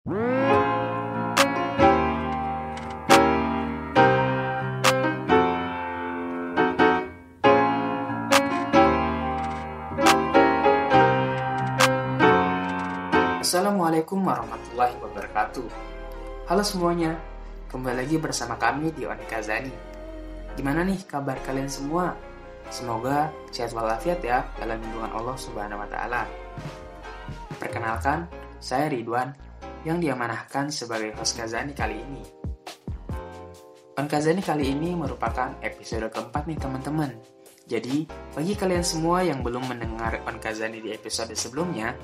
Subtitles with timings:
[0.00, 0.16] Assalamualaikum
[14.24, 15.68] warahmatullahi wabarakatuh.
[16.48, 17.20] Halo semuanya,
[17.68, 19.68] kembali lagi bersama kami di Onika Zani.
[20.56, 22.16] Gimana nih kabar kalian semua?
[22.72, 26.24] Semoga sehat walafiat ya dalam lindungan Allah Subhanahu wa taala.
[27.60, 28.24] Perkenalkan,
[28.64, 29.49] saya Ridwan
[29.84, 32.22] yang diamanahkan sebagai host Kazani kali ini.
[33.96, 37.10] On Kazani kali ini merupakan episode keempat nih teman-teman.
[37.70, 41.94] Jadi, bagi kalian semua yang belum mendengar On Kazani di episode sebelumnya,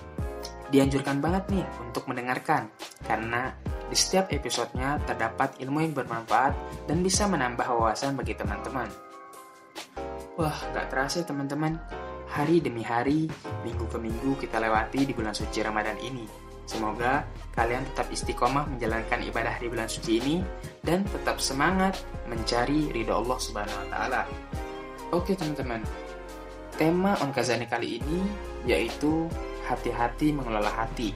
[0.70, 2.70] dianjurkan banget nih untuk mendengarkan
[3.06, 3.54] karena
[3.86, 6.54] di setiap episodenya terdapat ilmu yang bermanfaat
[6.90, 8.90] dan bisa menambah wawasan bagi teman-teman.
[10.36, 11.80] Wah, gak terasa teman-teman.
[12.26, 13.30] Hari demi hari,
[13.64, 16.45] minggu ke minggu kita lewati di bulan suci Ramadan ini.
[16.66, 17.22] Semoga
[17.54, 20.36] kalian tetap istiqomah menjalankan ibadah di bulan suci ini
[20.82, 24.22] dan tetap semangat mencari ridho Allah Subhanahu wa taala.
[25.14, 25.80] Oke, teman-teman.
[26.74, 28.20] Tema On Kazani kali ini
[28.66, 29.30] yaitu
[29.70, 31.14] hati-hati mengelola hati,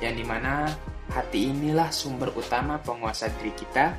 [0.00, 0.66] yang di mana
[1.12, 3.94] hati inilah sumber utama penguasa diri kita.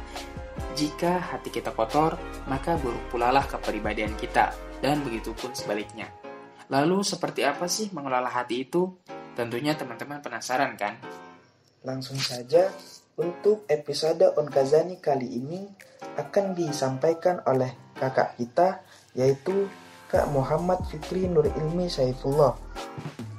[0.73, 2.17] Jika hati kita kotor,
[2.50, 6.09] maka buruk pula lah kepribadian kita, dan begitu pun sebaliknya.
[6.67, 8.98] Lalu seperti apa sih mengelola hati itu?
[9.38, 10.98] Tentunya teman-teman penasaran kan?
[11.86, 12.74] Langsung saja,
[13.22, 15.62] untuk episode On Kazani kali ini
[16.18, 18.82] akan disampaikan oleh kakak kita,
[19.14, 19.70] yaitu
[20.10, 22.58] Kak Muhammad Fikri Nur Ilmi Saifullah.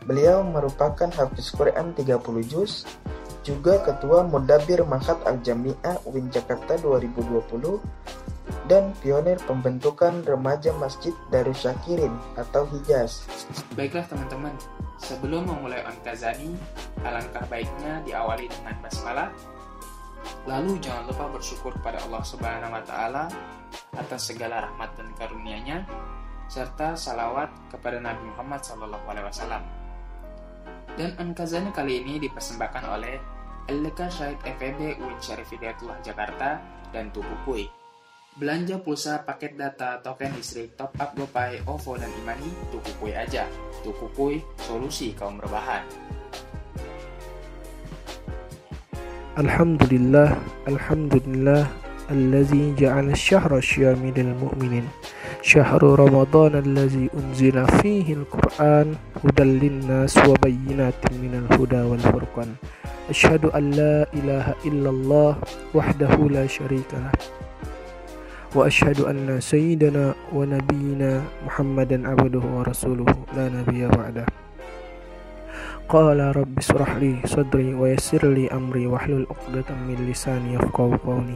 [0.06, 2.14] Beliau merupakan hafiz Quran 30
[2.46, 2.86] juz,
[3.42, 7.82] juga ketua Mudabir Mahat Al-Jami'ah UIN Jakarta 2020,
[8.70, 13.26] dan pionir pembentukan remaja Masjid Darussyakirin atau Hijaz.
[13.74, 14.54] Baiklah teman-teman,
[14.98, 16.52] sebelum memulai On Kazani,
[17.06, 19.30] alangkah baiknya diawali dengan basmalah.
[20.44, 23.24] Lalu jangan lupa bersyukur pada Allah Subhanahu wa taala
[23.94, 25.86] atas segala rahmat dan karunia-Nya
[26.50, 29.62] serta salawat kepada Nabi Muhammad SAW.
[30.98, 33.16] Dan Ankazani kali ini dipersembahkan oleh
[33.68, 36.58] LDK Syahid FEB UIN Syarif Hidayatullah Jakarta
[36.90, 37.77] dan Tukukui.
[38.38, 43.42] Belanja pulsa paket data token listrik top up Gopay, OVO, dan Imani, Tuku Kui aja.
[43.82, 45.82] Tuku Kui, solusi kaum merbahan.
[49.42, 50.38] Alhamdulillah,
[50.70, 51.66] Alhamdulillah,
[52.14, 54.86] Al-Lazi ja'al syahra syyami dan mu'minin.
[55.42, 58.94] Syahrul Ramadan al-Lazi unzila fihi Qur'an
[59.26, 62.54] udallinna nas wa bayinatin minal huda wal furqan.
[63.10, 65.42] Asyadu an la ilaha illallah,
[65.74, 67.37] Wahdahu la syarikalah.
[68.55, 74.25] وأشهد أن سيدنا ونبينا محمدا عبده ورسوله لا نبي بعده
[75.89, 81.35] قال رب اشرح لي صدري ويسر لي أمري واحلل عقدة من لساني يفقهوا قولي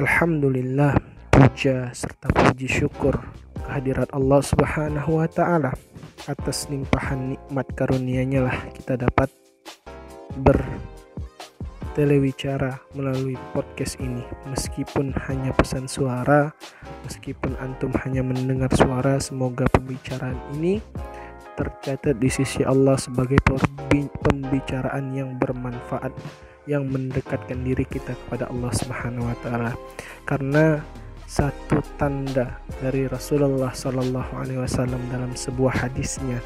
[0.00, 0.96] Alhamdulillah
[1.28, 3.20] puja serta puji syukur
[3.52, 5.76] kehadirat Allah Subhanahu wa taala
[6.24, 9.28] atas limpahan nikmat karunia-Nya lah kita dapat
[11.95, 14.19] bertelewicara melalui podcast ini
[14.51, 16.51] meskipun hanya pesan suara
[17.07, 20.83] meskipun antum hanya mendengar suara semoga pembicaraan ini
[21.55, 23.39] tercatat di sisi Allah sebagai
[24.27, 26.11] pembicaraan yang bermanfaat
[26.67, 29.71] yang mendekatkan diri kita kepada Allah Subhanahu wa taala.
[30.27, 30.83] Karena
[31.23, 36.43] satu tanda dari Rasulullah Shallallahu alaihi wasallam dalam sebuah hadisnya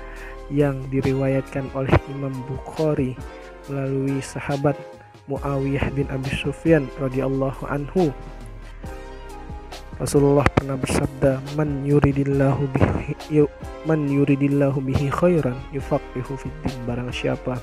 [0.53, 3.17] yang diriwayatkan oleh Imam Bukhari
[3.65, 4.77] melalui sahabat
[5.29, 8.09] Muawiyah bin Abi Sufyan radhiyallahu anhu
[10.01, 13.45] Rasulullah pernah bersabda man yuridillahu bihi
[13.85, 17.61] man yuridillahu bihi khairan yufaqihu fid din barang siapa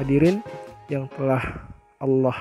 [0.00, 0.40] hadirin
[0.88, 1.68] yang telah
[2.00, 2.38] Allah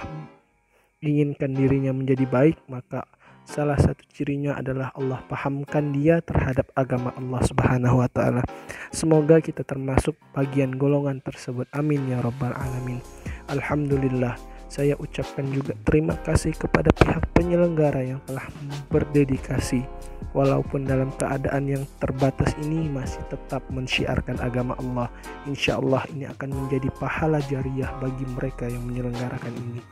[1.02, 3.10] inginkan dirinya menjadi baik, maka
[3.42, 8.46] salah satu cirinya adalah Allah pahamkan dia terhadap agama Allah Subhanahu wa taala.
[8.94, 11.66] Semoga kita termasuk bagian golongan tersebut.
[11.74, 13.02] Amin ya rabbal alamin.
[13.50, 14.38] Alhamdulillah.
[14.72, 18.48] Saya ucapkan juga terima kasih kepada pihak penyelenggara yang telah
[18.88, 19.84] berdedikasi
[20.32, 25.12] walaupun dalam keadaan yang terbatas ini masih tetap mensyiarkan agama Allah.
[25.44, 29.84] Insya Allah ini akan menjadi pahala jariah bagi mereka yang menyelenggarakan ini.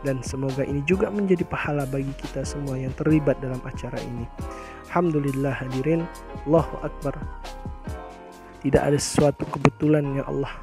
[0.00, 4.24] Dan semoga ini juga menjadi pahala bagi kita semua yang terlibat dalam acara ini.
[4.88, 6.08] Alhamdulillah hadirin,
[6.48, 7.20] Allahu Akbar.
[8.64, 10.56] Tidak ada sesuatu kebetulan yang Allah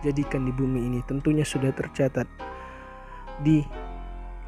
[0.00, 1.04] jadikan di bumi ini.
[1.04, 2.49] Tentunya sudah tercatat
[3.40, 3.64] di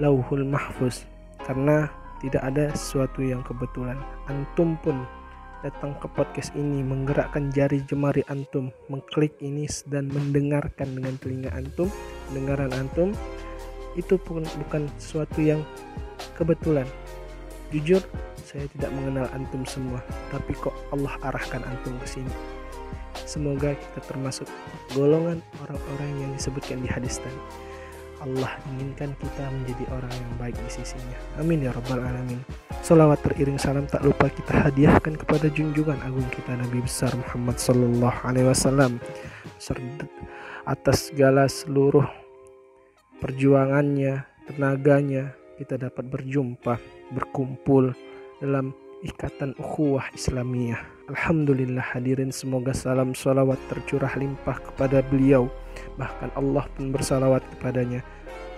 [0.01, 1.05] lauhul mahfuz
[1.43, 1.91] karena
[2.23, 3.99] tidak ada sesuatu yang kebetulan
[4.31, 5.03] antum pun
[5.63, 11.87] datang ke podcast ini, menggerakkan jari jemari antum, mengklik ini dan mendengarkan dengan telinga antum,
[12.29, 13.15] pendengaran antum,
[13.95, 15.63] itu pun bukan sesuatu yang
[16.35, 16.85] kebetulan.
[17.71, 18.03] Jujur,
[18.43, 20.03] saya tidak mengenal antum semua,
[20.35, 22.35] tapi kok Allah arahkan antum ke sini.
[23.23, 24.51] Semoga kita termasuk
[24.93, 27.41] golongan orang-orang yang disebutkan di hadis tadi.
[28.23, 31.19] Allah inginkan kita menjadi orang yang baik di sisinya.
[31.43, 32.39] Amin ya rabbal alamin.
[32.79, 38.19] Salawat teriring salam tak lupa kita hadiahkan kepada junjungan agung kita Nabi besar Muhammad sallallahu
[38.23, 39.03] alaihi wasallam
[40.63, 42.07] atas segala seluruh
[43.19, 46.79] perjuangannya, tenaganya kita dapat berjumpa,
[47.15, 47.95] berkumpul
[48.43, 50.79] dalam ikatan ukhuwah Islamiyah.
[51.11, 55.51] Alhamdulillah hadirin semoga salam salawat tercurah limpah kepada beliau.
[55.99, 58.01] Bahkan Allah pun bersalawat kepadanya.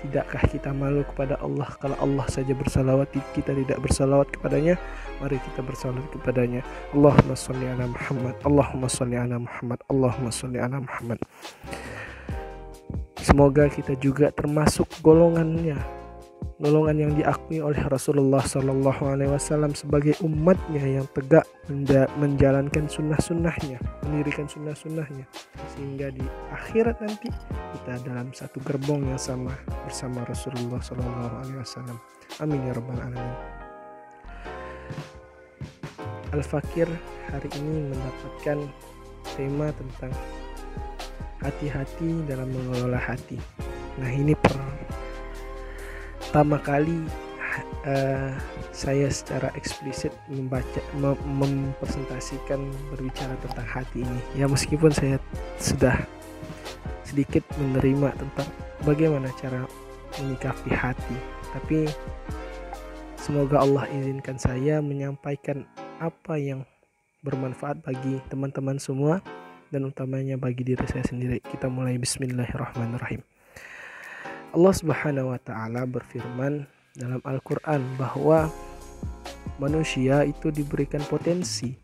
[0.04, 4.76] Tidakkah kita malu kepada Allah kalau Allah saja bersalawat kita tidak bersalawat kepadanya?
[5.24, 6.60] Mari kita bersalawat kepadanya.
[6.92, 8.34] Allahumma salli ala Muhammad.
[8.44, 9.80] Allahumma salli ala Muhammad.
[9.88, 11.18] Allahumma salli ala Muhammad.
[13.24, 16.03] Semoga kita juga termasuk golongannya
[16.62, 21.44] golongan yang diakui oleh Rasulullah Sallallahu Alaihi Wasallam sebagai umatnya yang tegak
[22.16, 25.26] menjalankan sunnah-sunnahnya, mendirikan sunnah-sunnahnya,
[25.74, 26.22] sehingga di
[26.54, 27.28] akhirat nanti
[27.74, 29.52] kita dalam satu gerbong yang sama
[29.84, 31.98] bersama Rasulullah Sallallahu Alaihi Wasallam.
[32.40, 33.36] Amin ya rabbal alamin.
[36.34, 36.90] Al Fakir
[37.30, 38.58] hari ini mendapatkan
[39.38, 40.12] tema tentang
[41.42, 43.38] hati-hati dalam mengelola hati.
[44.00, 44.83] Nah ini per
[46.34, 46.98] pertama kali
[47.86, 48.34] uh,
[48.74, 52.58] saya secara eksplisit membaca mem mempresentasikan
[52.90, 54.18] berbicara tentang hati ini.
[54.34, 55.22] Ya meskipun saya
[55.62, 55.94] sudah
[57.06, 58.50] sedikit menerima tentang
[58.82, 59.62] bagaimana cara
[60.18, 61.14] menyikapi hati
[61.54, 61.86] tapi
[63.14, 65.62] semoga Allah izinkan saya menyampaikan
[66.02, 66.66] apa yang
[67.22, 69.22] bermanfaat bagi teman-teman semua
[69.70, 71.38] dan utamanya bagi diri saya sendiri.
[71.46, 71.94] Kita mulai.
[71.94, 73.22] Bismillahirrahmanirrahim
[74.54, 76.62] Allah Subhanahu wa taala berfirman
[76.94, 78.46] dalam Al-Qur'an bahwa
[79.58, 81.74] manusia itu diberikan potensi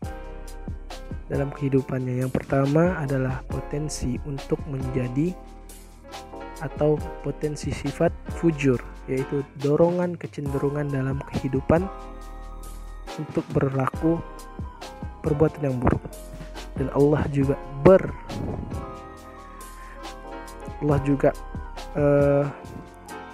[1.27, 2.23] dalam kehidupannya.
[2.23, 5.35] Yang pertama adalah potensi untuk menjadi
[6.63, 6.95] atau
[7.27, 8.79] potensi sifat fujur,
[9.11, 11.83] yaitu dorongan kecenderungan dalam kehidupan
[13.19, 14.15] untuk berlaku
[15.19, 16.07] perbuatan yang buruk.
[16.79, 18.07] Dan Allah juga ber
[20.79, 21.35] Allah juga
[21.97, 22.45] uh,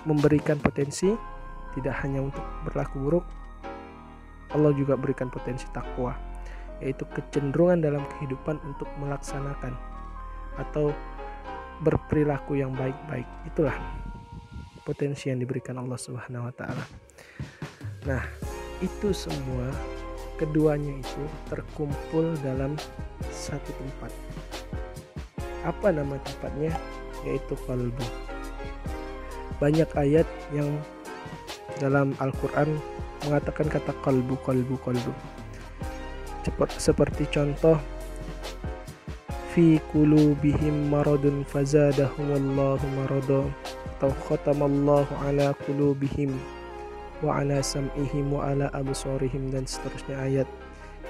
[0.07, 1.11] memberikan potensi
[1.77, 3.25] tidak hanya untuk berlaku buruk
[4.55, 6.15] Allah juga berikan potensi takwa
[6.79, 9.73] yaitu kecenderungan dalam kehidupan untuk melaksanakan
[10.57, 10.93] atau
[11.81, 13.73] berperilaku yang baik-baik itulah
[14.81, 16.85] potensi yang diberikan Allah Subhanahu wa taala.
[18.07, 18.23] Nah,
[18.79, 19.67] itu semua
[20.39, 22.79] keduanya itu terkumpul dalam
[23.27, 24.11] satu tempat.
[25.67, 26.71] Apa nama tempatnya?
[27.25, 28.26] Yaitu kalbu
[29.57, 30.69] banyak ayat yang
[31.81, 32.77] dalam Al-Quran
[33.25, 35.13] mengatakan kata kalbu kalbu kalbu.
[36.79, 37.75] Seperti contoh
[39.51, 43.43] fi kulubihim maradun fazadahumullahu marada
[43.97, 46.31] atau khatamallahu ala kulubihim
[47.19, 50.47] wa ala sam'ihim wa ala absarihim dan seterusnya ayat.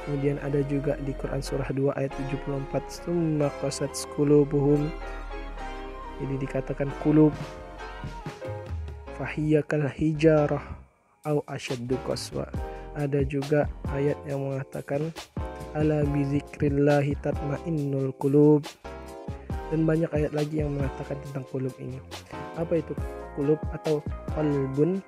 [0.08, 4.88] Kemudian ada juga di Quran surah 2 ayat 74 summa qasat qulubuhum
[6.22, 7.34] jadi dikatakan kulub
[9.18, 10.64] fahiyakal hijarah
[11.26, 12.48] au asyaddu qaswa
[12.94, 15.10] ada juga ayat yang mengatakan
[15.74, 18.64] ala bizikrillahi tatmainnul qulub
[19.74, 22.00] dan banyak ayat lagi yang mengatakan tentang kulub ini
[22.56, 22.94] apa itu
[23.36, 24.00] kulub atau
[24.34, 25.04] qalbun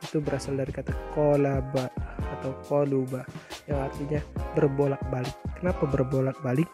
[0.00, 1.92] itu berasal dari kata kolaba
[2.40, 3.24] atau koluba
[3.68, 4.20] yang artinya
[4.56, 5.36] berbolak-balik.
[5.60, 6.68] Kenapa berbolak-balik?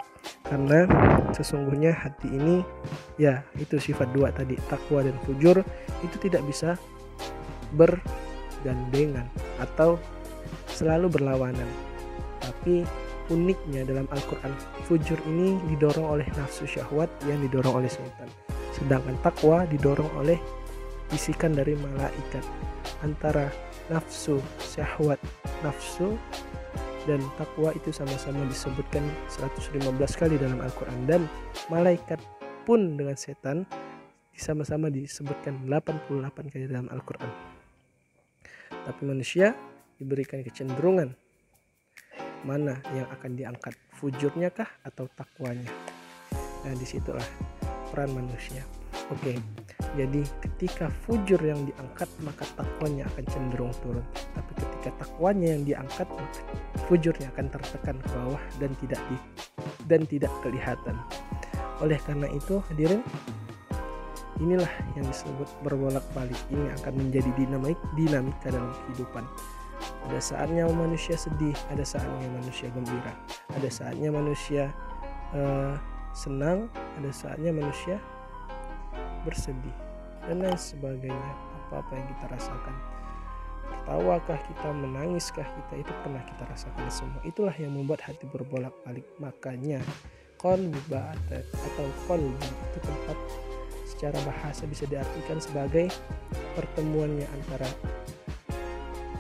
[0.47, 0.87] Karena
[1.35, 2.63] sesungguhnya hati ini
[3.19, 5.59] ya itu sifat dua tadi takwa dan fujur
[6.07, 6.79] itu tidak bisa
[7.75, 9.27] bergandengan
[9.59, 9.99] atau
[10.71, 11.67] selalu berlawanan.
[12.39, 12.87] Tapi
[13.27, 14.55] uniknya dalam Al-Quran
[14.87, 18.31] fujur ini didorong oleh nafsu syahwat yang didorong oleh setan.
[18.71, 20.39] Sedangkan takwa didorong oleh
[21.11, 22.43] bisikan dari malaikat
[23.03, 23.51] antara
[23.91, 25.19] nafsu syahwat
[25.63, 26.15] nafsu
[27.07, 29.81] dan takwa itu sama-sama disebutkan 115
[30.19, 30.99] kali dalam Al-Quran.
[31.07, 31.23] Dan
[31.71, 32.19] malaikat
[32.67, 33.63] pun dengan setan
[34.37, 37.31] sama-sama disebutkan 88 kali dalam Al-Quran.
[38.69, 39.55] Tapi manusia
[39.97, 41.15] diberikan kecenderungan
[42.45, 43.75] mana yang akan diangkat?
[43.97, 45.73] Fujurnya kah atau takwanya?
[46.67, 47.25] Nah di situlah
[47.91, 48.76] peran manusia
[49.11, 49.35] oke
[49.97, 54.05] Jadi ketika fujur yang diangkat maka takwanya akan cenderung turun.
[54.37, 56.41] Tapi ketika takwanya yang diangkat maka
[56.85, 59.17] fujurnya akan tertekan ke bawah dan tidak di
[59.89, 60.97] dan tidak kelihatan.
[61.81, 63.01] Oleh karena itu hadirin
[64.41, 66.37] inilah yang disebut berbolak-balik.
[66.53, 69.25] Ini akan menjadi dinamik dinamika dalam kehidupan.
[70.09, 73.13] Ada saatnya manusia sedih, ada saatnya manusia gembira,
[73.53, 74.73] ada saatnya manusia
[75.37, 75.77] uh,
[76.17, 76.69] senang,
[77.01, 78.01] ada saatnya manusia
[79.27, 79.77] bersedih
[80.25, 81.33] dan lain sebagainya.
[81.67, 82.75] Apa-apa yang kita rasakan.
[83.67, 87.21] Tertawakah kita menangiskah kita itu pernah kita rasakan semua.
[87.27, 89.03] Itulah yang membuat hati berbolak-balik.
[89.19, 89.83] Makanya
[90.39, 91.11] kolba
[91.43, 93.19] atau kolbi itu tempat
[93.87, 95.91] secara bahasa bisa diartikan sebagai
[96.55, 97.67] pertemuannya antara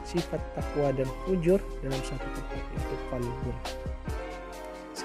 [0.06, 3.56] sifat takwa dan fujur dalam satu tempat itu kolbun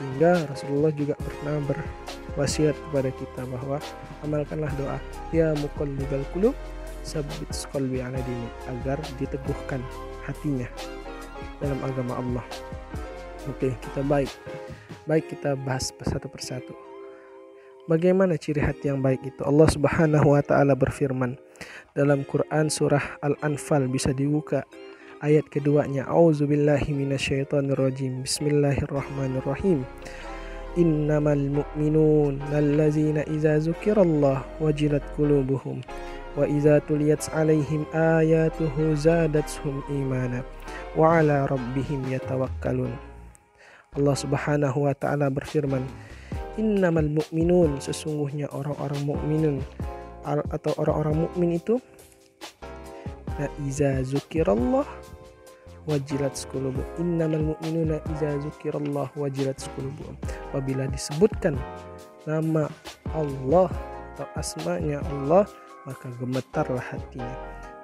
[0.01, 3.77] sehingga Rasulullah juga pernah berwasiat kepada kita bahwa
[4.25, 4.98] amalkanlah doa
[5.29, 6.58] ya muqallibal qulub
[7.05, 9.77] sabit qalbi ala dini agar diteguhkan
[10.25, 10.65] hatinya
[11.62, 12.46] dalam agama Allah.
[13.46, 14.29] Oke, kita baik.
[15.05, 16.74] Baik kita bahas satu persatu.
[17.86, 19.41] Bagaimana ciri hati yang baik itu?
[19.46, 21.38] Allah Subhanahu wa taala berfirman
[21.93, 24.65] dalam Quran surah Al-Anfal bisa dibuka
[25.22, 28.25] ayat keduanya auzubillahi minasyaitonirrajim.
[28.25, 29.86] Bismillahirrahmanirrahim.
[30.74, 35.86] Innamal mu'minun allazina idza dzukirallah wajilat qulubuhum
[36.34, 40.42] wa idza tuliyat alaihim ayatuhu zadatuhum imana
[40.98, 42.90] wa ala rabbihim yatawakkalun.
[43.94, 45.86] Allah Subhanahu wa taala berfirman
[46.58, 49.58] innamal mu'minun sesungguhnya orang-orang mukminun
[50.25, 51.78] atau orang-orang mukmin itu
[53.66, 54.86] iza zukirallah
[55.90, 60.16] wajilat qulubuhum innamal mu'minuna iza zukirallah wajilat qulubuhum
[60.52, 61.58] apabila disebutkan
[62.26, 62.70] nama
[63.16, 63.70] Allah
[64.14, 65.48] atau asmanya Allah
[65.86, 67.38] maka gemetarlah hatinya.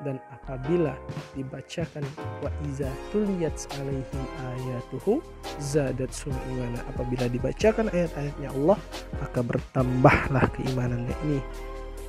[0.06, 0.94] Dan apabila
[1.34, 2.06] dibacakan
[2.46, 5.18] wa iza tuliyat alaihim ayatuhu
[5.58, 6.14] zadat
[6.54, 6.86] imana.
[6.94, 8.78] Apabila dibacakan ayat-ayatnya Allah
[9.18, 11.16] maka bertambahlah keimanannya.
[11.26, 11.40] Ini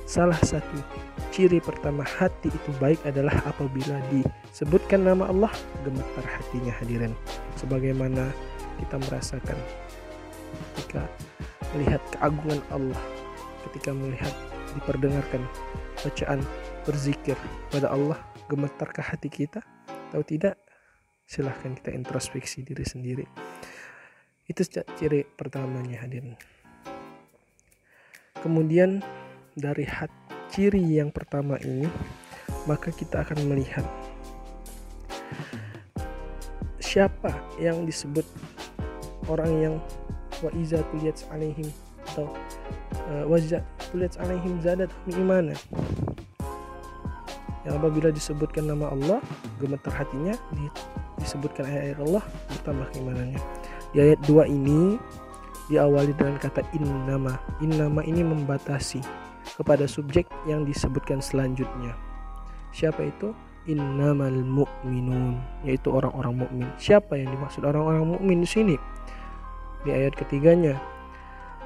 [0.09, 0.81] salah satu
[1.29, 5.53] ciri pertama hati itu baik adalah apabila disebutkan nama Allah
[5.85, 7.13] gemetar hatinya hadirin.
[7.61, 8.33] Sebagaimana
[8.81, 9.53] kita merasakan
[10.73, 11.05] ketika
[11.77, 12.97] melihat keagungan Allah
[13.69, 14.33] ketika melihat
[14.73, 15.45] diperdengarkan
[16.01, 16.41] bacaan
[16.89, 17.37] berzikir
[17.69, 18.17] pada Allah
[18.49, 19.61] gemetarkah hati kita?
[20.09, 20.57] Atau tidak?
[21.29, 23.29] Silahkan kita introspeksi diri sendiri.
[24.49, 26.33] Itu ciri pertamanya hadirin.
[28.41, 29.05] Kemudian
[29.59, 30.09] dari hat,
[30.47, 31.85] ciri yang pertama ini,
[32.65, 33.83] maka kita akan melihat
[36.79, 37.29] siapa
[37.61, 38.25] yang disebut
[39.29, 39.75] orang yang
[40.41, 41.69] wa iza tuliyat alaihim
[42.09, 42.25] atau
[43.13, 43.37] uh, wa
[43.93, 45.53] tuliyat alaihim zadat imana.
[47.67, 49.19] Yang apabila disebutkan nama Allah
[49.61, 50.33] gemetar hatinya
[51.19, 52.23] disebutkan ayat-ayat Allah
[52.57, 53.41] bertambah keimanannya.
[53.91, 54.95] Di ayat 2 ini
[55.69, 57.37] diawali dengan kata innama.
[57.61, 59.28] Innama ini membatasi
[59.59, 61.99] kepada subjek yang disebutkan selanjutnya.
[62.71, 63.35] Siapa itu?
[63.67, 65.35] Innamal mu'minun,
[65.67, 66.69] yaitu orang-orang mukmin.
[66.79, 68.75] Siapa yang dimaksud orang-orang mukmin di sini?
[69.83, 70.79] Di ayat ketiganya,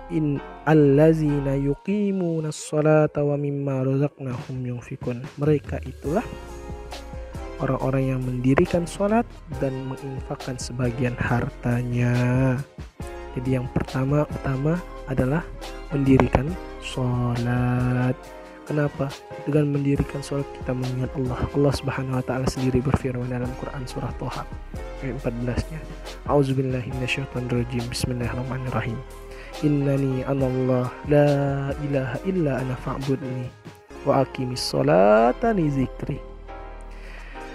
[0.10, 5.24] in allazina yuqimuna sholata wa mimma razaqnahum yunfikun.
[5.38, 6.26] Mereka itulah
[7.64, 9.24] orang-orang yang mendirikan sholat
[9.64, 12.58] dan menginfakkan sebagian hartanya.
[13.38, 14.76] Jadi yang pertama utama
[15.08, 15.46] adalah
[15.96, 16.52] mendirikan
[16.84, 18.14] sholat.
[18.64, 19.08] Kenapa?
[19.48, 21.40] Dengan mendirikan sholat kita mengingat Allah.
[21.52, 24.44] Allah Subhanahu wa taala sendiri berfirman dalam Quran surah Toha
[25.04, 25.80] ayat 14-nya.
[26.28, 26.92] Auzubillahi.
[27.92, 29.00] Bismillahirrahmanirrahim.
[29.64, 33.48] Innani anallah la ilaha illa ana fa'budni
[34.04, 36.20] wa aqimis sholata li zikri.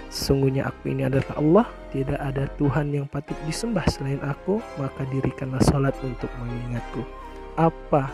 [0.09, 5.61] Sesungguhnya aku ini adalah Allah, tidak ada Tuhan yang patut disembah selain aku, maka dirikanlah
[5.69, 7.05] sholat untuk mengingatku.
[7.57, 8.09] Apa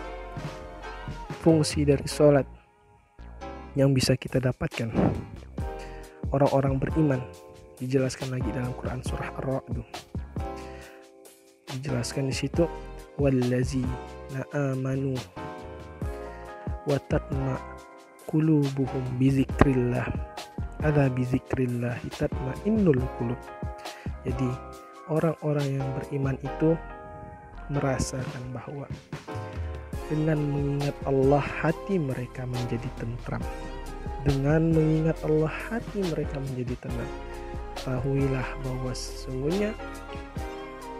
[1.43, 2.47] fungsi dari sholat
[3.75, 4.89] yang bisa kita dapatkan.
[6.31, 7.21] Orang-orang beriman
[7.77, 9.75] dijelaskan lagi dalam Quran surah Ar-Ra'd.
[11.75, 12.63] Dijelaskan di situ
[13.19, 13.83] wallazi
[14.55, 15.15] amanu
[16.87, 17.59] wa tatma
[18.27, 20.07] qulubuhum bizikrillah
[20.85, 21.97] ada bizikrillah
[22.67, 23.39] innul qulub.
[24.25, 24.49] Jadi
[25.09, 26.77] orang-orang yang beriman itu
[27.73, 28.85] merasakan bahwa
[30.05, 33.41] dengan mengingat Allah hati mereka menjadi tentram.
[34.25, 37.13] Dengan mengingat Allah hati mereka menjadi tenang.
[37.85, 39.73] Tahuilah bahwa sesungguhnya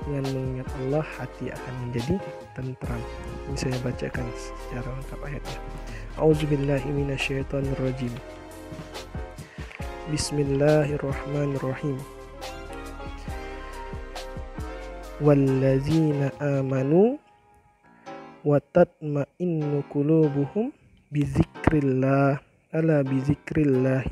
[0.05, 2.15] dengan mengingat Allah hati akan menjadi
[2.53, 3.01] tentram.
[3.49, 5.59] Ini saya bacakan secara lengkap ayatnya.
[6.21, 8.13] A'udzubillahi minasyaitonirrajim.
[10.13, 11.97] Bismillahirrahmanirrahim.
[15.17, 17.17] Wallazina amanu
[18.45, 20.69] wa tatma'innu qulubuhum
[21.09, 22.37] bizikrillah.
[22.69, 24.05] Ala bizikrillah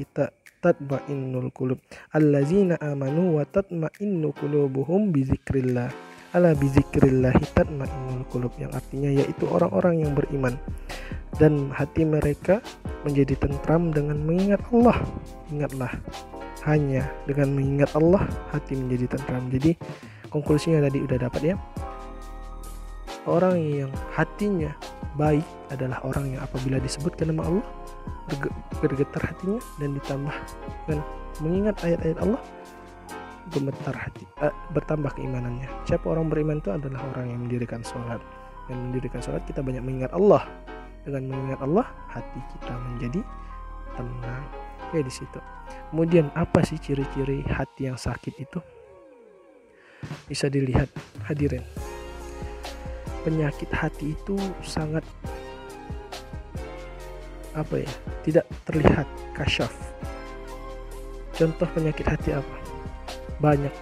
[0.63, 1.78] tatma'innul qulub.
[2.18, 5.94] Allazina amanu wa tatma'innu qulubuhum bizikrillah.
[6.34, 10.58] Ala bizikrillah tatma'innul qulub yang artinya yaitu orang-orang yang beriman.
[11.38, 12.58] Dan hati mereka
[13.06, 14.98] menjadi tentram dengan mengingat Allah.
[15.54, 15.94] Ingatlah
[16.66, 19.46] hanya dengan mengingat Allah hati menjadi tentram.
[19.54, 19.78] Jadi
[20.34, 21.56] konklusinya tadi udah dapat ya
[23.25, 24.75] orang yang hatinya
[25.15, 27.65] baik adalah orang yang apabila disebutkan nama Allah
[28.82, 30.36] bergetar hatinya dan ditambah
[30.88, 31.00] dengan
[31.42, 32.42] mengingat ayat-ayat Allah
[33.51, 35.70] gemetar hati uh, bertambah keimanannya.
[35.86, 38.24] Siapa orang beriman itu adalah orang yang mendirikan sholat.
[38.72, 40.48] Dan mendirikan sholat kita banyak mengingat Allah.
[41.03, 43.22] Dengan mengingat Allah hati kita menjadi
[43.94, 44.46] tenang.
[44.96, 45.39] Ya di situ.
[45.92, 48.60] Kemudian apa sih ciri-ciri hati yang sakit itu?
[50.25, 50.88] Bisa dilihat
[51.27, 51.93] hadirin
[53.24, 55.03] penyakit hati itu sangat
[57.56, 57.92] apa ya
[58.25, 59.72] tidak terlihat kasyaf.
[61.34, 62.56] Contoh penyakit hati apa?
[63.42, 63.74] Banyak.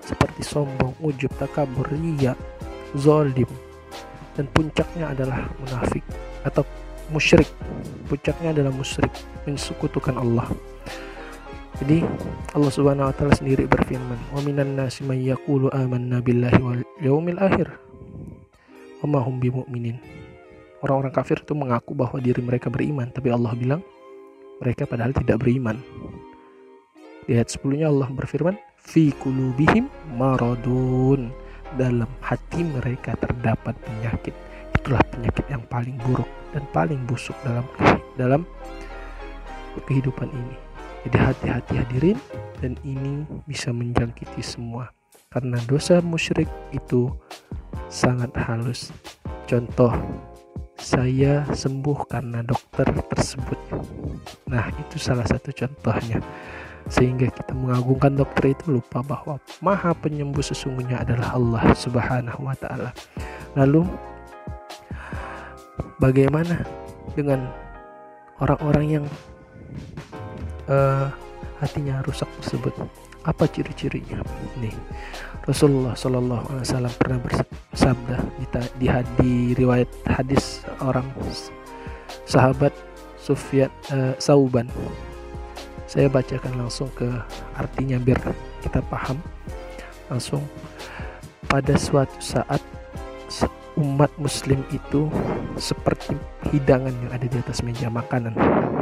[0.00, 2.32] Seperti sombong ujub takabur ria
[2.96, 3.48] zolim.
[4.36, 6.04] Dan puncaknya adalah munafik
[6.44, 6.62] atau
[7.10, 7.48] musyrik.
[8.06, 9.12] Puncaknya adalah musyrik
[9.48, 10.48] mensekutukan Allah.
[11.76, 12.00] Jadi
[12.56, 17.36] Allah Subhanahu wa taala sendiri berfirman wa minan nasi may yaqulu amanna billahi wal yaumil
[17.36, 17.68] akhir
[19.06, 20.02] Wamahum bimu'minin.
[20.82, 23.80] Orang-orang kafir itu mengaku bahwa diri mereka beriman, tapi Allah bilang
[24.58, 25.78] mereka padahal tidak beriman.
[27.30, 29.86] Di ayat 10-nya Allah berfirman, "Fi kulubihim
[30.18, 31.30] maradun."
[31.78, 34.34] Dalam hati mereka terdapat penyakit.
[34.74, 37.66] Itulah penyakit yang paling buruk dan paling busuk dalam
[38.14, 38.42] dalam
[39.86, 40.56] kehidupan ini.
[41.06, 42.18] Jadi hati-hati hadirin
[42.58, 44.95] dan ini bisa menjangkiti semua.
[45.36, 47.12] Karena dosa musyrik itu
[47.92, 48.88] sangat halus.
[49.44, 49.92] Contoh,
[50.80, 53.60] saya sembuh karena dokter tersebut.
[54.48, 56.24] Nah, itu salah satu contohnya.
[56.88, 62.96] Sehingga kita mengagungkan dokter itu lupa bahwa maha penyembuh sesungguhnya adalah Allah subhanahu wa ta'ala.
[63.60, 63.84] Lalu,
[66.00, 66.64] bagaimana
[67.12, 67.44] dengan
[68.40, 69.04] orang-orang yang
[70.72, 71.12] uh,
[71.60, 72.72] hatinya rusak tersebut?
[73.26, 74.22] Apa ciri-cirinya?
[74.62, 74.70] Nih,
[75.42, 78.16] Rasulullah Shallallahu Alaihi Wasallam pernah bersabda
[78.78, 78.86] di,
[79.18, 81.06] di, riwayat hadis orang
[82.26, 82.70] sahabat
[83.18, 84.70] Sufyan uh, Sauban.
[85.90, 87.06] Saya bacakan langsung ke
[87.58, 88.18] artinya biar
[88.62, 89.18] kita paham
[90.06, 90.42] langsung.
[91.46, 92.58] Pada suatu saat
[93.76, 95.06] umat muslim itu
[95.60, 96.16] seperti
[96.48, 98.32] hidangan yang ada di atas meja makanan.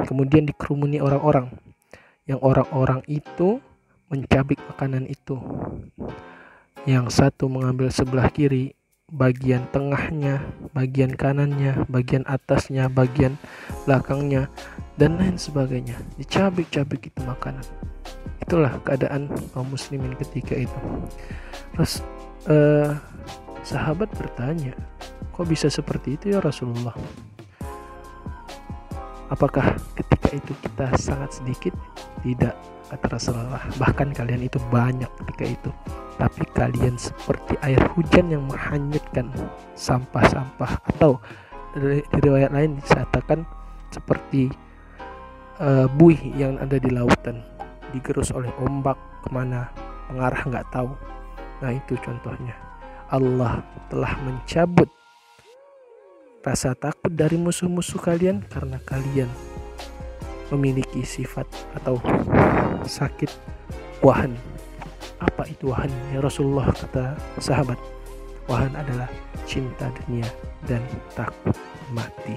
[0.06, 1.50] Kemudian dikerumuni orang-orang.
[2.24, 3.60] Yang orang-orang itu
[4.14, 5.34] mencabik makanan itu
[6.86, 8.78] yang satu mengambil sebelah kiri,
[9.10, 13.34] bagian tengahnya, bagian kanannya, bagian atasnya, bagian
[13.88, 14.46] belakangnya,
[14.94, 15.98] dan lain sebagainya.
[16.20, 17.64] Dicabik-cabik itu makanan.
[18.44, 20.78] Itulah keadaan kaum muslimin ketika itu.
[21.72, 22.04] Terus
[22.46, 22.92] uh,
[23.64, 24.76] sahabat bertanya,
[25.32, 26.94] kok bisa seperti itu ya Rasulullah?
[29.32, 31.72] Apakah ketika itu kita sangat sedikit?
[32.20, 32.54] Tidak,
[32.94, 33.62] kata Rasulullah.
[33.74, 35.70] Bahkan kalian itu banyak ketika itu.
[36.14, 39.34] Tapi kalian seperti air hujan yang menghanyutkan
[39.74, 40.78] sampah-sampah.
[40.94, 41.18] Atau
[41.74, 43.42] di riwayat lain disatakan
[43.90, 44.50] seperti
[45.58, 47.42] uh, buih yang ada di lautan.
[47.90, 49.70] Digerus oleh ombak ke mana
[50.10, 50.94] mengarah nggak tahu.
[51.62, 52.54] Nah itu contohnya.
[53.10, 54.88] Allah telah mencabut
[56.44, 59.32] rasa takut dari musuh-musuh kalian karena kalian
[60.52, 61.46] memiliki sifat
[61.78, 61.96] atau
[62.84, 63.30] sakit
[64.04, 64.34] wahan.
[65.22, 65.88] Apa itu wahan?
[66.12, 67.80] Ya Rasulullah kata sahabat
[68.50, 69.08] wahan adalah
[69.48, 70.28] cinta dunia
[70.68, 70.84] dan
[71.16, 71.56] takut
[71.96, 72.36] mati.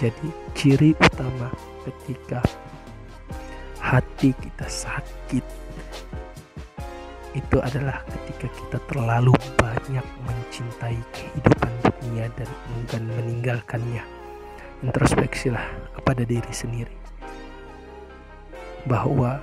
[0.00, 1.52] Jadi ciri utama
[1.84, 2.40] ketika
[3.78, 5.44] hati kita sakit
[7.34, 14.02] itu adalah ketika kita terlalu banyak mencintai kehidupan dunia dan enggan meninggalkannya.
[14.84, 15.64] Introspeksilah
[15.98, 17.03] kepada diri sendiri
[18.84, 19.40] bahwa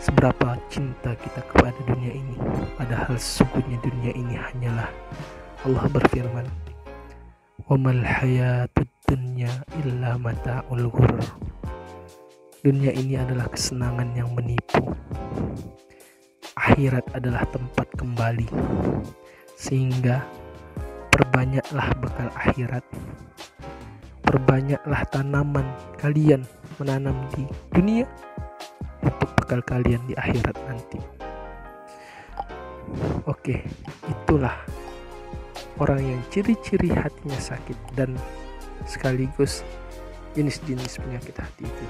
[0.00, 2.36] seberapa cinta kita kepada dunia ini
[2.76, 4.88] padahal sesungguhnya dunia ini hanyalah
[5.64, 6.44] Allah berfirman
[7.64, 11.28] wamal hayatud dunya illa mata'ul ghurur.
[12.64, 14.80] Dunia ini adalah kesenangan yang menipu.
[16.56, 18.48] Akhirat adalah tempat kembali.
[19.60, 20.24] Sehingga
[21.12, 22.84] perbanyaklah bekal akhirat.
[24.24, 25.68] Perbanyaklah tanaman
[26.00, 26.48] kalian
[26.80, 28.06] menanam di dunia
[29.04, 31.00] untuk bekal kalian di akhirat nanti.
[33.24, 33.64] Oke,
[34.06, 34.54] itulah
[35.80, 38.14] orang yang ciri-ciri hatinya sakit dan
[38.84, 39.64] sekaligus
[40.36, 41.86] jenis-jenis penyakit hati itu.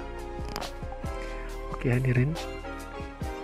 [1.74, 2.32] Oke hadirin,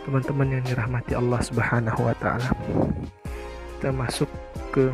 [0.06, 2.50] teman-teman yang dirahmati Allah Subhanahu wa taala.
[3.76, 4.28] Kita masuk
[4.70, 4.92] ke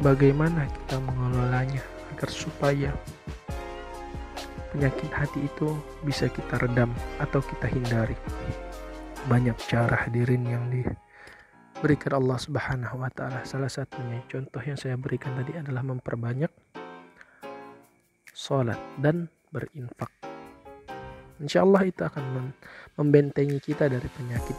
[0.00, 1.82] bagaimana kita mengelolanya
[2.14, 2.90] agar supaya
[4.72, 8.16] penyakit hati itu bisa kita redam atau kita hindari.
[9.26, 13.44] Banyak cara hadirin yang diberikan Allah Subhanahu wa taala.
[13.44, 16.52] Salah satunya contoh yang saya berikan tadi adalah memperbanyak
[18.32, 20.12] sholat dan berinfak.
[21.38, 22.50] Insya Allah itu akan
[22.98, 24.58] membentengi kita dari penyakit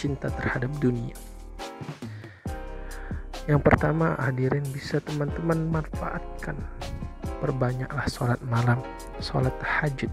[0.00, 1.12] cinta terhadap dunia.
[3.44, 6.56] Yang pertama hadirin bisa teman-teman manfaatkan
[7.40, 8.80] perbanyaklah sholat malam,
[9.20, 10.08] sholat tahajud,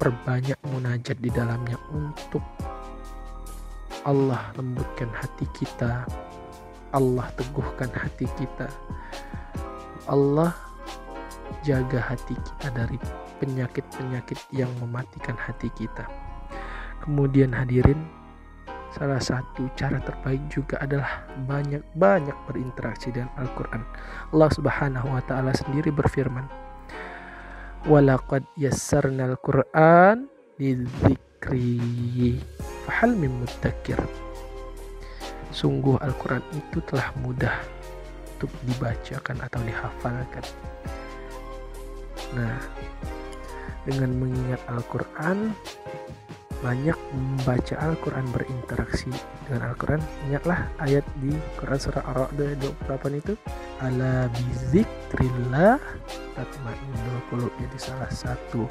[0.00, 2.42] perbanyak munajat di dalamnya untuk
[4.08, 6.08] Allah lembutkan hati kita,
[6.96, 8.66] Allah teguhkan hati kita,
[10.08, 10.56] Allah
[11.60, 12.96] jaga hati kita dari
[13.38, 16.08] penyakit-penyakit yang mematikan hati kita.
[17.04, 18.20] Kemudian hadirin
[18.90, 23.86] Salah satu cara terbaik juga adalah banyak-banyak berinteraksi dengan Al-Quran.
[24.34, 26.42] Allah Subhanahu wa Ta'ala sendiri berfirman,
[27.88, 30.28] "Walaqad yassarna al-Quran
[30.60, 32.36] lidzikri
[32.84, 34.00] fahal min muddakir."
[35.50, 37.58] Sungguh Al-Quran itu telah mudah
[38.38, 40.46] untuk dibacakan atau dihafalkan.
[42.38, 42.54] Nah,
[43.82, 45.50] dengan mengingat Al-Quran,
[46.60, 49.08] banyak membaca Al-Quran berinteraksi
[49.48, 50.00] dengan Al-Quran.
[50.28, 53.32] Ingatlah ayat di Quran surah Ar-Ra'd 28 itu
[53.80, 55.80] ala bizikrillah
[56.36, 57.52] tatmainnul qulub.
[57.56, 58.68] Jadi salah satu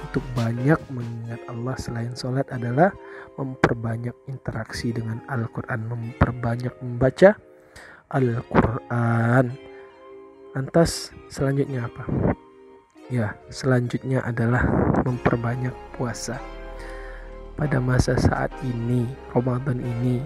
[0.00, 2.92] untuk banyak mengingat Allah selain sholat adalah
[3.36, 7.36] memperbanyak interaksi dengan Al-Quran memperbanyak membaca
[8.12, 9.44] Al-Quran.
[10.52, 12.04] Lantas selanjutnya apa?
[13.08, 14.62] Ya selanjutnya adalah
[15.02, 16.38] memperbanyak puasa
[17.60, 19.04] pada masa saat ini,
[19.36, 20.24] Ramadan ini,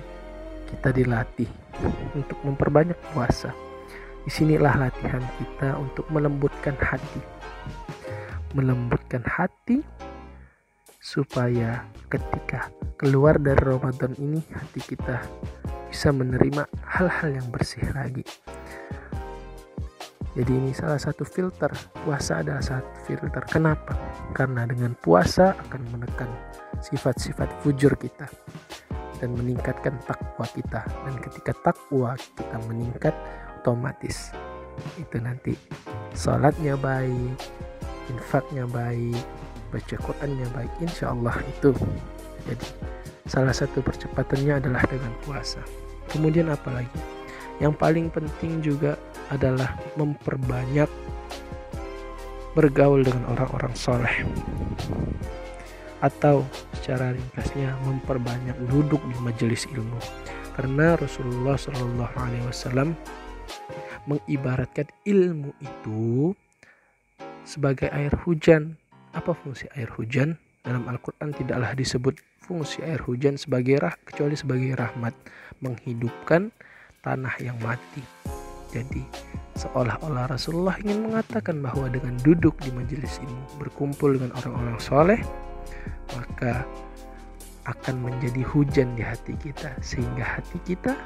[0.71, 1.51] kita dilatih
[2.15, 3.51] untuk memperbanyak puasa.
[4.23, 7.19] Di sinilah latihan kita untuk melembutkan hati.
[8.55, 9.83] Melembutkan hati
[11.03, 12.71] supaya ketika
[13.03, 15.19] keluar dari Ramadan ini hati kita
[15.91, 18.23] bisa menerima hal-hal yang bersih lagi.
[20.35, 21.71] Jadi ini salah satu filter.
[22.03, 23.43] Puasa adalah satu filter.
[23.47, 23.95] Kenapa?
[24.35, 26.31] Karena dengan puasa akan menekan
[26.83, 28.27] sifat-sifat fujur kita
[29.23, 33.15] dan meningkatkan takwa kita dan ketika takwa kita meningkat
[33.63, 34.35] otomatis
[34.99, 35.55] itu nanti
[36.13, 37.39] sholatnya baik
[38.13, 39.23] infaknya baik
[39.73, 41.73] baca Qurannya baik insya Allah itu
[42.45, 42.69] jadi
[43.25, 45.63] salah satu percepatannya adalah dengan puasa
[46.13, 47.01] kemudian apa lagi
[47.63, 48.99] yang paling penting juga
[49.35, 50.89] adalah memperbanyak
[52.55, 54.23] bergaul dengan orang-orang soleh
[55.99, 56.47] atau
[56.79, 59.99] secara ringkasnya memperbanyak duduk di majelis ilmu
[60.55, 62.95] karena Rasulullah Shallallahu Alaihi Wasallam
[64.07, 66.37] mengibaratkan ilmu itu
[67.43, 68.79] sebagai air hujan.
[69.15, 70.39] Apa fungsi air hujan?
[70.65, 75.13] Dalam Al-Quran tidaklah disebut fungsi air hujan sebagai rah kecuali sebagai rahmat
[75.61, 76.51] menghidupkan
[77.05, 78.34] tanah yang mati.
[78.75, 79.07] Jadi
[79.55, 85.21] seolah-olah Rasulullah ingin mengatakan bahwa dengan duduk di majelis ini berkumpul dengan orang-orang soleh
[86.11, 86.67] maka
[87.65, 90.99] akan menjadi hujan di hati kita sehingga hati kita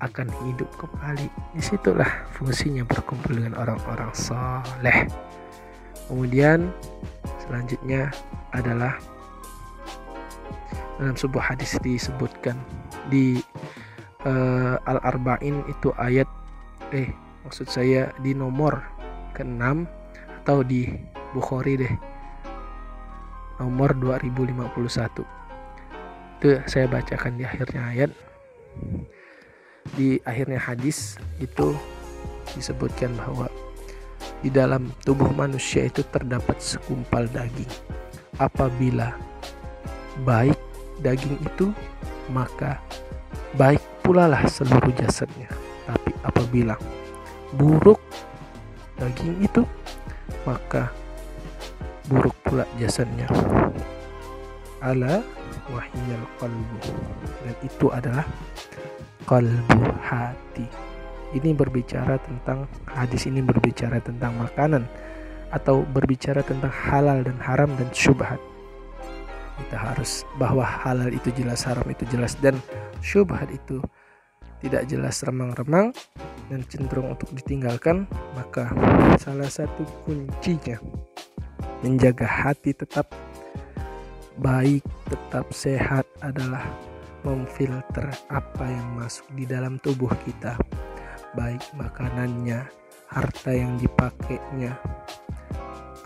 [0.00, 1.28] akan hidup kembali.
[1.52, 5.10] Di situlah fungsinya berkumpul dengan orang-orang soleh.
[6.06, 6.70] Kemudian
[7.44, 8.14] selanjutnya
[8.54, 8.96] adalah
[10.96, 12.56] dalam sebuah hadis disebutkan
[13.12, 13.36] di
[14.24, 16.24] uh, Al-Arba'in itu ayat
[16.94, 17.10] eh
[17.42, 18.78] maksud saya di nomor
[19.34, 19.86] ke-6
[20.42, 20.86] atau di
[21.34, 21.94] Bukhari deh.
[23.58, 25.26] Nomor 2051
[26.36, 28.10] itu saya bacakan di akhirnya ayat.
[29.96, 31.74] Di akhirnya hadis itu
[32.54, 33.48] disebutkan bahwa
[34.44, 37.72] di dalam tubuh manusia itu terdapat sekumpal daging.
[38.36, 39.16] Apabila
[40.22, 40.60] baik
[41.00, 41.72] daging itu
[42.28, 42.78] maka
[43.56, 45.65] baik pula lah seluruh jasadnya
[46.26, 46.74] apabila
[47.54, 48.02] buruk
[48.98, 49.62] daging itu
[50.42, 50.90] maka
[52.10, 53.30] buruk pula jasadnya
[54.82, 55.22] ala
[55.70, 56.78] wahiyal qalbu.
[57.42, 58.26] Dan itu adalah
[59.26, 60.66] kalbu hati.
[61.34, 64.86] Ini berbicara tentang hadis ini berbicara tentang makanan
[65.50, 68.38] atau berbicara tentang halal dan haram dan syubhat.
[69.56, 72.60] Kita harus bahwa halal itu jelas haram itu jelas dan
[73.02, 73.82] syubhat itu
[74.62, 75.92] tidak jelas remang-remang
[76.48, 78.06] dan cenderung untuk ditinggalkan
[78.38, 78.70] maka
[79.18, 80.78] salah satu kuncinya
[81.84, 83.10] menjaga hati tetap
[84.36, 86.64] baik tetap sehat adalah
[87.26, 90.54] memfilter apa yang masuk di dalam tubuh kita.
[91.34, 92.64] Baik makanannya
[93.10, 94.78] harta yang dipakainya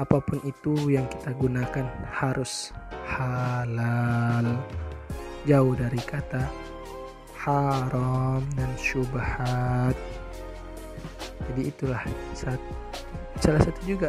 [0.00, 2.72] apa pun itu yang kita gunakan harus
[3.04, 4.64] halal.
[5.44, 6.69] Jauh dari kata
[7.40, 9.96] haram dan syubhat
[11.50, 12.03] jadi itulah
[12.37, 12.61] saat,
[13.40, 14.09] salah satu juga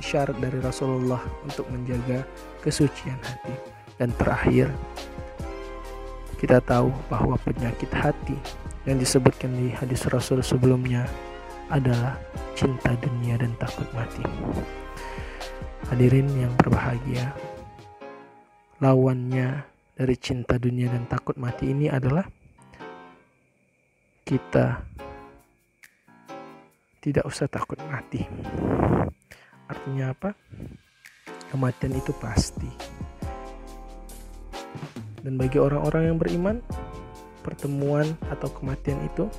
[0.00, 2.24] syarat dari Rasulullah untuk menjaga
[2.64, 3.54] kesucian hati
[4.00, 4.72] dan terakhir
[6.38, 8.38] kita tahu bahwa penyakit hati
[8.86, 11.04] yang disebutkan di hadis Rasul sebelumnya
[11.68, 12.16] adalah
[12.54, 14.22] cinta dunia dan takut mati.
[15.90, 17.34] Hadirin yang berbahagia,
[18.78, 19.66] lawannya
[19.98, 22.24] dari cinta dunia dan takut mati ini adalah
[24.28, 24.84] kita
[27.00, 28.28] tidak usah takut mati.
[29.64, 30.36] Artinya apa?
[31.48, 32.68] Kematian itu pasti.
[35.24, 36.60] Dan bagi orang-orang yang beriman,
[37.40, 39.32] pertemuan atau kematian itu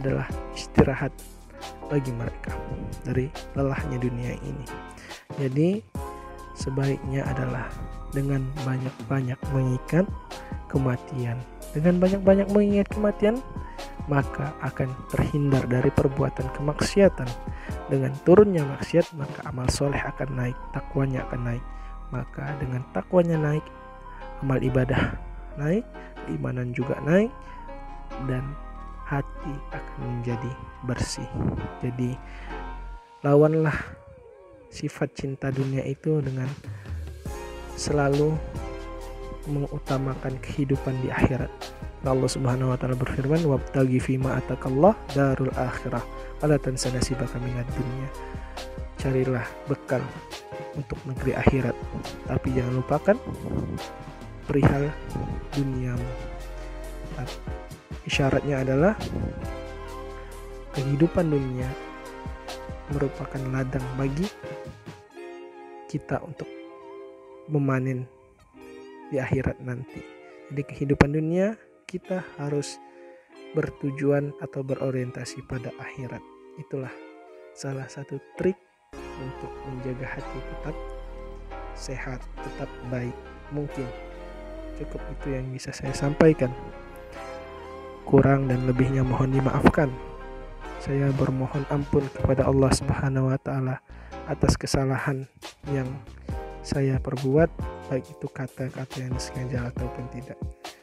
[0.00, 0.24] adalah
[0.56, 1.12] istirahat
[1.92, 2.56] bagi mereka
[3.04, 4.66] dari lelahnya dunia ini.
[5.36, 5.84] Jadi,
[6.56, 7.68] sebaiknya adalah
[8.16, 10.08] dengan banyak-banyak mengingat
[10.72, 11.36] kematian.
[11.76, 13.36] Dengan banyak-banyak mengingat kematian,
[14.10, 17.30] maka akan terhindar dari perbuatan kemaksiatan.
[17.86, 21.64] Dengan turunnya maksiat, maka amal soleh akan naik, takwanya akan naik.
[22.10, 23.62] Maka dengan takwanya naik,
[24.42, 25.14] amal ibadah
[25.54, 25.86] naik,
[26.26, 27.30] keimanan juga naik,
[28.26, 28.42] dan
[29.06, 31.30] hati akan menjadi bersih.
[31.78, 32.18] Jadi,
[33.22, 33.78] lawanlah
[34.74, 36.50] sifat cinta dunia itu dengan
[37.78, 38.34] selalu
[39.46, 41.50] mengutamakan kehidupan di akhirat.
[42.08, 46.00] Allah Subhanahu wa taala berfirman, "Wabtaghi fima atakallah darul akhirah,
[46.40, 48.08] wala tansa nasibaka minad dunya."
[48.96, 50.00] Carilah bekal
[50.76, 51.76] untuk negeri akhirat,
[52.24, 53.16] tapi jangan lupakan
[54.48, 54.88] perihal
[55.52, 56.10] duniamu.
[58.08, 58.96] Isyaratnya adalah
[60.72, 61.68] kehidupan dunia
[62.90, 64.24] merupakan ladang bagi
[65.84, 66.48] kita untuk
[67.50, 68.08] memanen
[69.12, 70.00] di akhirat nanti.
[70.50, 71.54] Jadi kehidupan dunia
[71.90, 72.78] kita harus
[73.50, 76.22] bertujuan atau berorientasi pada akhirat.
[76.62, 76.94] Itulah
[77.50, 78.54] salah satu trik
[79.18, 80.76] untuk menjaga hati tetap
[81.74, 83.16] sehat, tetap baik.
[83.50, 83.90] Mungkin
[84.78, 86.54] cukup itu yang bisa saya sampaikan.
[88.06, 89.90] Kurang dan lebihnya mohon dimaafkan.
[90.78, 93.82] Saya bermohon ampun kepada Allah Subhanahu wa taala
[94.30, 95.26] atas kesalahan
[95.74, 95.90] yang
[96.62, 97.50] saya perbuat
[97.90, 100.38] baik itu kata-kata yang disengaja ataupun tidak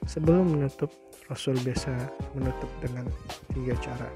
[0.07, 0.89] sebelum menutup
[1.27, 1.91] Rasul biasa
[2.33, 3.03] menutup dengan
[3.51, 4.09] tiga cara.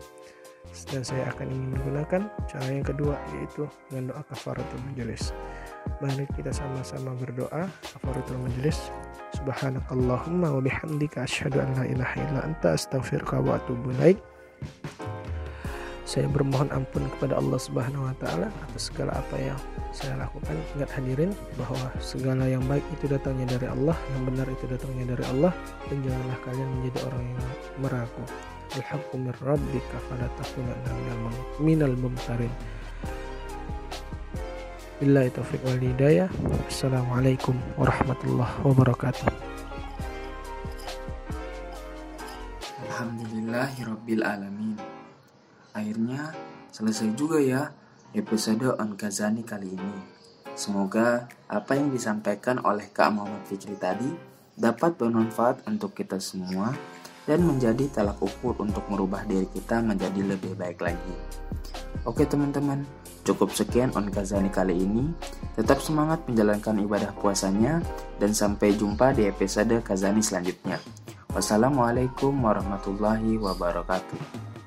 [0.87, 5.35] Dan saya akan ingin menggunakan cara yang kedua yaitu dengan doa kafaratul majelis
[6.01, 8.77] mari kita sama-sama berdoa kafaratul majelis
[9.37, 14.17] subhanakallahumma wa bihamdika asyhadu an la ilaha illa anta astaghfiruka wa atubu ilaik
[16.11, 19.55] saya bermohon ampun kepada Allah Subhanahu wa taala atas segala apa yang
[19.95, 20.59] saya lakukan.
[20.75, 25.23] Ingat hadirin bahwa segala yang baik itu datangnya dari Allah, yang benar itu datangnya dari
[25.31, 25.55] Allah
[25.87, 27.39] dan janganlah kalian menjadi orang yang
[27.79, 28.23] meragu.
[28.75, 30.91] Al-haqqu min rabbika fala takunanna
[31.63, 32.51] minal mumtarin.
[34.99, 36.27] Billahi taufiq wal hidayah.
[36.67, 39.31] Assalamualaikum warahmatullahi wabarakatuh.
[42.83, 44.90] Alhamdulillahirabbil alamin.
[45.81, 46.29] Akhirnya
[46.69, 47.73] selesai juga ya
[48.13, 49.97] episode On Kazani kali ini.
[50.53, 54.05] Semoga apa yang disampaikan oleh Kak Muhammad Fikri tadi
[54.53, 56.69] dapat bermanfaat untuk kita semua
[57.25, 61.15] dan menjadi telak ukur untuk merubah diri kita menjadi lebih baik lagi.
[62.05, 62.85] Oke teman-teman,
[63.25, 65.09] cukup sekian On Kazani kali ini.
[65.57, 67.81] Tetap semangat menjalankan ibadah puasanya
[68.21, 70.77] dan sampai jumpa di episode Kazani selanjutnya.
[71.33, 74.60] Wassalamualaikum warahmatullahi wabarakatuh.